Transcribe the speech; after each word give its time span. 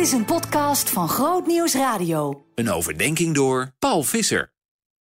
Dit 0.00 0.08
is 0.08 0.14
een 0.14 0.24
podcast 0.24 0.90
van 0.90 1.08
Groot 1.08 1.46
Nieuws 1.46 1.74
Radio. 1.74 2.46
Een 2.54 2.70
overdenking 2.70 3.34
door 3.34 3.72
Paul 3.78 4.02
Visser. 4.02 4.52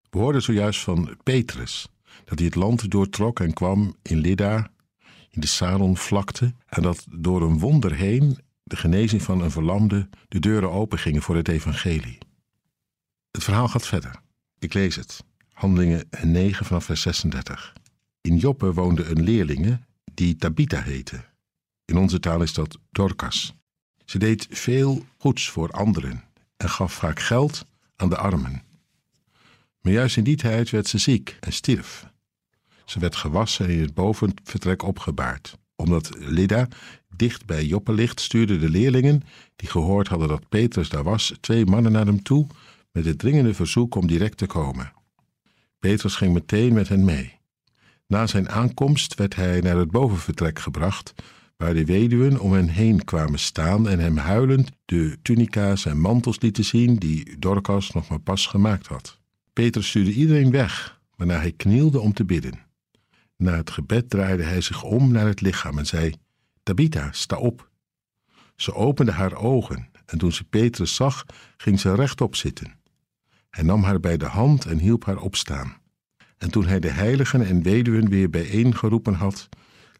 We 0.10 0.18
hoorden 0.18 0.42
zojuist 0.42 0.80
van 0.82 1.18
Petrus 1.24 1.88
dat 2.26 2.38
hij 2.38 2.48
het 2.48 2.56
land 2.56 2.92
doortrok 2.92 3.40
en 3.40 3.54
kwam 3.54 3.96
in 4.02 4.18
Lydda, 4.18 4.72
in 5.30 5.42
de 5.42 5.48
Saronvlakte, 5.48 6.54
en 6.66 6.82
dat 6.82 7.06
door 7.10 7.42
een 7.42 7.60
wonder 7.60 7.96
heen 7.96 8.38
de 8.64 8.76
genezing 8.76 9.22
van 9.22 9.42
een 9.42 9.52
verlamde 9.52 10.10
de 10.28 10.40
deuren 10.40 10.72
opengingen 10.72 11.22
voor 11.22 11.36
het 11.36 11.48
evangelie. 11.48 12.18
Het 13.32 13.44
verhaal 13.44 13.68
gaat 13.68 13.88
verder. 13.88 14.22
Ik 14.58 14.74
lees 14.74 14.96
het. 14.96 15.24
Handelingen 15.52 16.10
9 16.24 16.66
vanaf 16.66 16.86
vers 16.86 17.02
36. 17.02 17.74
In 18.22 18.38
Joppe 18.38 18.74
woonde 18.74 19.06
een 19.06 19.24
leerlinge 19.24 19.80
die 20.14 20.36
Tabitha 20.36 20.82
heette. 20.82 21.24
In 21.86 21.98
onze 21.98 22.20
taal 22.20 22.42
is 22.42 22.54
dat 22.54 22.80
Dorcas. 22.92 23.59
Ze 24.10 24.18
deed 24.18 24.48
veel 24.50 25.06
goeds 25.18 25.50
voor 25.50 25.72
anderen 25.72 26.24
en 26.58 26.70
gaf 26.70 26.94
vaak 26.94 27.20
geld 27.20 27.66
aan 27.96 28.10
de 28.10 28.18
armen. 28.18 28.64
Maar 29.82 29.94
juist 29.94 30.18
in 30.18 30.24
die 30.24 30.36
tijd 30.36 30.70
werd 30.70 30.88
ze 30.88 30.98
ziek 30.98 31.38
en 31.40 31.54
stierf. 31.54 32.06
Ze 32.86 33.00
werd 33.00 33.16
gewassen 33.16 33.66
en 33.66 33.72
in 33.72 33.82
het 33.82 33.94
bovenvertrek 33.94 34.84
opgebaard. 34.84 35.58
Omdat 35.76 36.10
Lida 36.18 36.68
dicht 37.16 37.46
bij 37.46 37.66
Joppe 37.66 37.94
ligt, 37.94 38.20
stuurden 38.20 38.60
de 38.60 38.70
leerlingen, 38.70 39.24
die 39.56 39.70
gehoord 39.70 40.08
hadden 40.08 40.28
dat 40.28 40.50
Petrus 40.50 40.90
daar 40.90 41.04
was, 41.04 41.34
twee 41.40 41.66
mannen 41.66 41.92
naar 41.92 42.06
hem 42.06 42.24
toe 42.24 42.48
met 42.92 43.06
het 43.06 43.20
dringende 43.20 43.54
verzoek 43.54 43.96
om 43.96 44.08
direct 44.08 44.38
te 44.38 44.46
komen. 44.46 44.94
Petrus 45.80 46.16
ging 46.16 46.34
meteen 46.34 46.74
met 46.74 46.88
hen 46.88 47.06
mee. 47.06 47.38
Na 48.08 48.28
zijn 48.28 48.50
aankomst 48.50 49.16
werd 49.16 49.36
hij 49.36 49.60
naar 49.60 49.78
het 49.78 49.92
bovenvertrek 49.92 50.60
gebracht, 50.60 51.14
waar 51.64 51.74
de 51.74 51.86
weduwen 51.86 52.40
om 52.40 52.54
hen 52.54 52.70
heen 52.70 53.04
kwamen 53.04 53.40
staan 53.40 53.88
en 53.88 54.00
hem 54.00 54.18
huilend 54.18 54.72
de 54.86 55.18
tunica's 55.22 55.86
en 55.86 56.00
mantels 56.00 56.40
lieten 56.40 56.64
zien 56.64 56.96
die 56.96 57.40
Dorcas 57.40 57.92
nog 57.92 58.08
maar 58.08 58.20
pas 58.20 58.46
gemaakt 58.46 58.88
had. 58.88 59.20
Petrus 59.54 59.88
stuurde 59.88 60.14
iedereen 60.14 60.52
weg, 60.52 61.02
waarna 61.16 61.40
hij 61.40 61.52
knielde 61.52 62.00
om 62.00 62.14
te 62.14 62.26
bidden. 62.26 62.60
Na 63.38 63.56
het 63.56 63.70
gebed 63.70 64.10
draaide 64.10 64.44
hij 64.44 64.62
zich 64.62 64.84
om 64.84 65.12
naar 65.12 65.26
het 65.28 65.42
lichaam 65.42 65.78
en 65.78 65.86
zei: 65.86 66.14
Tabitha, 66.64 67.12
sta 67.12 67.38
op. 67.38 67.70
Ze 68.56 68.74
opende 68.74 69.12
haar 69.12 69.36
ogen 69.36 69.88
en 70.06 70.18
toen 70.18 70.32
ze 70.32 70.44
Petrus 70.44 70.96
zag, 70.96 71.26
ging 71.58 71.80
ze 71.80 71.96
rechtop 71.96 72.36
zitten. 72.36 72.80
Hij 73.50 73.64
nam 73.64 73.84
haar 73.84 74.00
bij 74.00 74.18
de 74.18 74.26
hand 74.26 74.66
en 74.66 74.80
hielp 74.80 75.06
haar 75.06 75.20
opstaan. 75.22 75.78
En 76.38 76.52
toen 76.52 76.66
hij 76.66 76.80
de 76.80 76.92
heiligen 76.92 77.46
en 77.46 77.64
weduwen 77.64 78.10
weer 78.10 78.30
bijeengeroepen 78.30 79.14
had, 79.14 79.50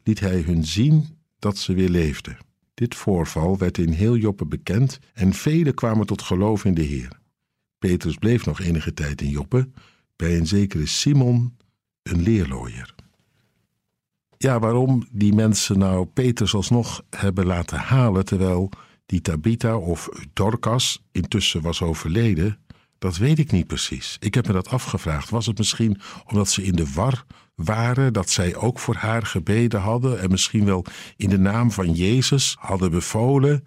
liet 0.02 0.20
hij 0.20 0.40
hun 0.40 0.64
zien 0.64 1.18
dat 1.40 1.58
ze 1.58 1.74
weer 1.74 1.88
leefde. 1.88 2.36
Dit 2.74 2.94
voorval 2.94 3.58
werd 3.58 3.78
in 3.78 3.92
heel 3.92 4.16
Joppe 4.16 4.46
bekend 4.46 4.98
en 5.14 5.32
velen 5.32 5.74
kwamen 5.74 6.06
tot 6.06 6.22
geloof 6.22 6.64
in 6.64 6.74
de 6.74 6.82
Heer. 6.82 7.18
Petrus 7.78 8.16
bleef 8.16 8.46
nog 8.46 8.60
enige 8.60 8.94
tijd 8.94 9.22
in 9.22 9.28
Joppe 9.28 9.68
bij 10.16 10.36
een 10.36 10.46
zekere 10.46 10.86
Simon, 10.86 11.56
een 12.02 12.22
leerlooier. 12.22 12.94
Ja, 14.36 14.58
waarom 14.58 15.06
die 15.10 15.34
mensen 15.34 15.78
nou 15.78 16.06
Petrus 16.06 16.54
alsnog 16.54 17.02
hebben 17.10 17.46
laten 17.46 17.78
halen 17.78 18.24
terwijl 18.24 18.70
die 19.06 19.20
Tabitha 19.20 19.76
of 19.76 20.08
Dorcas 20.32 21.02
intussen 21.12 21.62
was 21.62 21.82
overleden, 21.82 22.58
dat 23.00 23.16
weet 23.16 23.38
ik 23.38 23.50
niet 23.50 23.66
precies. 23.66 24.16
Ik 24.20 24.34
heb 24.34 24.46
me 24.46 24.52
dat 24.52 24.68
afgevraagd. 24.68 25.30
Was 25.30 25.46
het 25.46 25.58
misschien 25.58 26.00
omdat 26.26 26.48
ze 26.48 26.62
in 26.62 26.76
de 26.76 26.92
war 26.92 27.24
waren, 27.54 28.12
dat 28.12 28.30
zij 28.30 28.56
ook 28.56 28.78
voor 28.78 28.94
haar 28.94 29.26
gebeden 29.26 29.80
hadden 29.80 30.20
en 30.20 30.30
misschien 30.30 30.64
wel 30.64 30.84
in 31.16 31.28
de 31.28 31.38
naam 31.38 31.70
van 31.70 31.92
Jezus 31.92 32.56
hadden 32.58 32.90
bevolen 32.90 33.64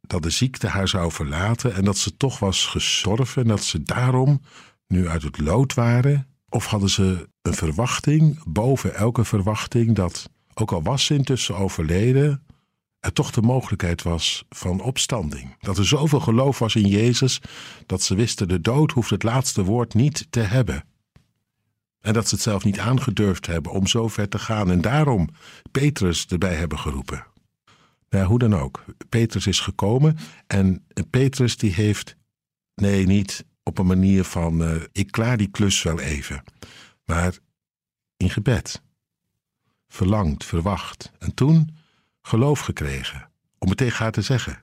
dat 0.00 0.22
de 0.22 0.30
ziekte 0.30 0.66
haar 0.66 0.88
zou 0.88 1.12
verlaten 1.12 1.74
en 1.74 1.84
dat 1.84 1.96
ze 1.96 2.16
toch 2.16 2.38
was 2.38 2.66
gestorven 2.66 3.42
en 3.42 3.48
dat 3.48 3.64
ze 3.64 3.82
daarom 3.82 4.40
nu 4.86 5.08
uit 5.08 5.22
het 5.22 5.38
lood 5.38 5.74
waren? 5.74 6.26
Of 6.48 6.66
hadden 6.66 6.90
ze 6.90 7.28
een 7.42 7.54
verwachting, 7.54 8.42
boven 8.44 8.94
elke 8.94 9.24
verwachting, 9.24 9.94
dat, 9.94 10.30
ook 10.54 10.72
al 10.72 10.82
was 10.82 11.04
ze 11.04 11.14
intussen 11.14 11.56
overleden, 11.56 12.46
er 13.08 13.14
toch 13.14 13.30
de 13.30 13.42
mogelijkheid 13.42 14.02
was 14.02 14.44
van 14.48 14.80
opstanding. 14.80 15.56
Dat 15.60 15.78
er 15.78 15.86
zoveel 15.86 16.20
geloof 16.20 16.58
was 16.58 16.74
in 16.74 16.86
Jezus 16.86 17.40
dat 17.86 18.02
ze 18.02 18.14
wisten 18.14 18.48
de 18.48 18.60
dood 18.60 18.92
hoeft 18.92 19.10
het 19.10 19.22
laatste 19.22 19.64
woord 19.64 19.94
niet 19.94 20.26
te 20.30 20.40
hebben. 20.40 20.84
En 22.00 22.12
dat 22.12 22.28
ze 22.28 22.34
het 22.34 22.44
zelf 22.44 22.64
niet 22.64 22.78
aangedurfd 22.78 23.46
hebben 23.46 23.72
om 23.72 23.86
zo 23.86 24.08
ver 24.08 24.28
te 24.28 24.38
gaan 24.38 24.70
en 24.70 24.80
daarom 24.80 25.28
Petrus 25.70 26.26
erbij 26.26 26.54
hebben 26.54 26.78
geroepen. 26.78 27.26
Nou, 28.10 28.26
hoe 28.26 28.38
dan 28.38 28.54
ook, 28.54 28.84
Petrus 29.08 29.46
is 29.46 29.60
gekomen 29.60 30.16
en 30.46 30.86
Petrus 31.10 31.56
die 31.56 31.72
heeft, 31.72 32.16
nee 32.74 33.06
niet 33.06 33.44
op 33.62 33.78
een 33.78 33.86
manier 33.86 34.24
van 34.24 34.62
uh, 34.62 34.82
ik 34.92 35.10
klaar 35.10 35.36
die 35.36 35.50
klus 35.50 35.82
wel 35.82 36.00
even, 36.00 36.42
maar 37.04 37.38
in 38.16 38.30
gebed. 38.30 38.82
Verlangd, 39.88 40.44
verwacht 40.44 41.12
en 41.18 41.34
toen 41.34 41.77
geloof 42.28 42.60
gekregen 42.60 43.30
om 43.58 43.68
het 43.68 43.78
tegen 43.78 43.98
haar 43.98 44.12
te 44.12 44.22
zeggen. 44.22 44.62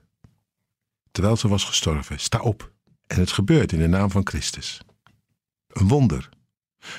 Terwijl 1.10 1.36
ze 1.36 1.48
was 1.48 1.64
gestorven, 1.64 2.20
sta 2.20 2.40
op. 2.40 2.72
En 3.06 3.20
het 3.20 3.32
gebeurt 3.32 3.72
in 3.72 3.78
de 3.78 3.86
naam 3.86 4.10
van 4.10 4.26
Christus. 4.26 4.80
Een 5.68 5.88
wonder. 5.88 6.28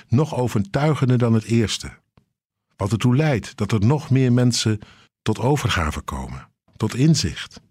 Nog 0.08 0.36
overtuigender 0.36 1.18
dan 1.18 1.34
het 1.34 1.44
eerste. 1.44 1.92
Wat 2.76 2.92
ertoe 2.92 3.16
leidt 3.16 3.58
dat 3.58 3.72
er 3.72 3.86
nog 3.86 4.10
meer 4.10 4.34
mensen 4.34 4.80
tot 5.22 5.40
overgave 5.40 6.02
komen, 6.02 6.50
tot 6.78 6.96
inzicht. 6.96 7.62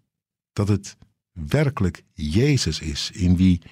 Dat 0.53 0.69
het 0.69 0.97
werkelijk 1.33 2.03
Jezus 2.13 2.81
is 2.81 3.11
in 3.11 3.37
wie 3.37 3.63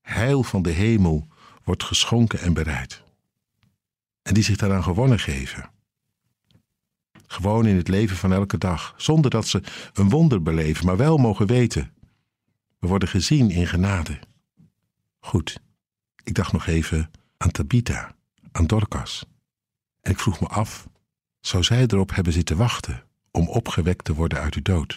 heil 0.00 0.42
van 0.42 0.62
de 0.62 0.70
hemel 0.70 1.28
wordt 1.64 1.84
geschonken 1.84 2.40
en 2.40 2.52
bereid. 2.52 3.02
En 4.22 4.34
die 4.34 4.42
zich 4.42 4.56
daaraan 4.56 4.82
gewonnen 4.82 5.18
geven. 5.18 5.70
Gewoon 7.30 7.66
in 7.66 7.76
het 7.76 7.88
leven 7.88 8.16
van 8.16 8.32
elke 8.32 8.58
dag, 8.58 8.94
zonder 8.96 9.30
dat 9.30 9.46
ze 9.46 9.62
een 9.92 10.08
wonder 10.08 10.42
beleven, 10.42 10.86
maar 10.86 10.96
wel 10.96 11.16
mogen 11.16 11.46
weten. 11.46 11.92
We 12.78 12.88
worden 12.88 13.08
gezien 13.08 13.50
in 13.50 13.66
genade. 13.66 14.18
Goed, 15.20 15.60
ik 16.24 16.34
dacht 16.34 16.52
nog 16.52 16.66
even 16.66 17.10
aan 17.36 17.50
Tabitha, 17.50 18.14
aan 18.52 18.66
Dorcas. 18.66 19.24
En 20.00 20.10
ik 20.10 20.18
vroeg 20.18 20.40
me 20.40 20.46
af, 20.46 20.88
zou 21.40 21.62
zij 21.62 21.86
erop 21.86 22.14
hebben 22.14 22.32
zitten 22.32 22.56
wachten 22.56 23.04
om 23.30 23.48
opgewekt 23.48 24.04
te 24.04 24.14
worden 24.14 24.40
uit 24.40 24.52
de 24.52 24.62
dood? 24.62 24.96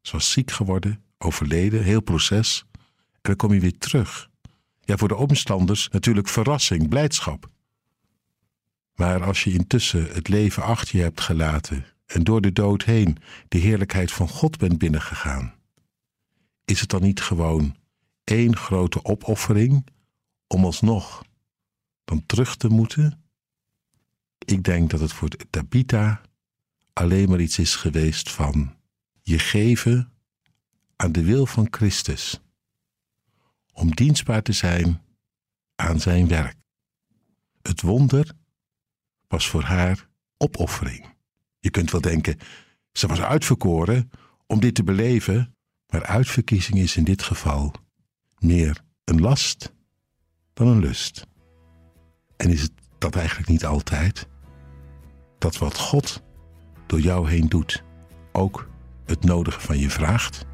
Ze 0.00 0.12
was 0.12 0.30
ziek 0.30 0.50
geworden, 0.50 1.04
overleden, 1.18 1.82
heel 1.82 2.02
proces, 2.02 2.64
en 3.12 3.20
dan 3.20 3.36
kom 3.36 3.52
je 3.52 3.60
weer 3.60 3.78
terug. 3.78 4.30
Ja, 4.80 4.96
voor 4.96 5.08
de 5.08 5.16
omstanders 5.16 5.88
natuurlijk 5.88 6.28
verrassing, 6.28 6.88
blijdschap. 6.88 7.50
Maar 8.94 9.22
als 9.22 9.44
je 9.44 9.52
intussen 9.52 10.12
het 10.12 10.28
leven 10.28 10.62
achter 10.62 10.96
je 10.96 11.02
hebt 11.02 11.20
gelaten 11.20 11.86
en 12.06 12.24
door 12.24 12.40
de 12.40 12.52
dood 12.52 12.84
heen 12.84 13.18
de 13.48 13.58
heerlijkheid 13.58 14.12
van 14.12 14.28
God 14.28 14.58
bent 14.58 14.78
binnengegaan, 14.78 15.54
is 16.64 16.80
het 16.80 16.88
dan 16.88 17.02
niet 17.02 17.20
gewoon 17.20 17.76
één 18.24 18.56
grote 18.56 19.04
opoffering 19.04 19.86
om 20.46 20.64
alsnog 20.64 21.24
dan 22.04 22.26
terug 22.26 22.56
te 22.56 22.68
moeten? 22.68 23.24
Ik 24.38 24.64
denk 24.64 24.90
dat 24.90 25.00
het 25.00 25.12
voor 25.12 25.28
Tabitha 25.50 26.20
alleen 26.92 27.28
maar 27.28 27.40
iets 27.40 27.58
is 27.58 27.76
geweest 27.76 28.30
van 28.30 28.76
je 29.22 29.38
geven 29.38 30.12
aan 30.96 31.12
de 31.12 31.22
wil 31.22 31.46
van 31.46 31.66
Christus, 31.70 32.40
om 33.72 33.94
dienstbaar 33.94 34.42
te 34.42 34.52
zijn 34.52 35.02
aan 35.76 36.00
zijn 36.00 36.28
werk. 36.28 36.56
Het 37.62 37.80
wonder 37.80 38.34
was 39.32 39.48
voor 39.48 39.62
haar 39.62 40.08
opoffering. 40.36 41.14
Je 41.60 41.70
kunt 41.70 41.90
wel 41.90 42.00
denken, 42.00 42.38
ze 42.92 43.06
was 43.06 43.20
uitverkoren 43.20 44.10
om 44.46 44.60
dit 44.60 44.74
te 44.74 44.84
beleven, 44.84 45.56
maar 45.88 46.04
uitverkiezing 46.04 46.78
is 46.78 46.96
in 46.96 47.04
dit 47.04 47.22
geval 47.22 47.74
meer 48.38 48.80
een 49.04 49.20
last 49.20 49.72
dan 50.52 50.66
een 50.66 50.78
lust. 50.78 51.26
En 52.36 52.50
is 52.50 52.62
het 52.62 52.72
dat 52.98 53.16
eigenlijk 53.16 53.48
niet 53.48 53.64
altijd? 53.64 54.28
Dat 55.38 55.58
wat 55.58 55.78
God 55.78 56.22
door 56.86 57.00
jou 57.00 57.30
heen 57.30 57.48
doet, 57.48 57.84
ook 58.32 58.68
het 59.04 59.24
nodige 59.24 59.60
van 59.60 59.78
je 59.78 59.90
vraagt? 59.90 60.44